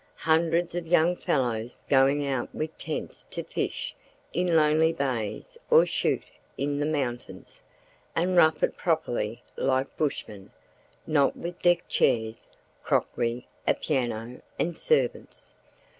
Hundreds 0.23 0.73
of 0.73 0.87
young 0.87 1.15
fellows 1.15 1.83
going 1.87 2.25
out 2.25 2.49
with 2.55 2.75
tents 2.79 3.23
to 3.25 3.43
fish 3.43 3.93
in 4.33 4.55
lonely 4.55 4.91
bays 4.91 5.59
or 5.69 5.85
shoot 5.85 6.23
in 6.57 6.79
the 6.79 6.87
mountains, 6.87 7.61
and 8.15 8.35
rough 8.35 8.63
it 8.63 8.75
properly 8.75 9.43
like 9.57 9.95
bushmen—not 9.97 11.37
with 11.37 11.61
deck 11.61 11.87
chairs, 11.87 12.49
crockery, 12.81 13.47
a 13.67 13.75
piano 13.75 14.41
and 14.57 14.75
servants. 14.75 15.53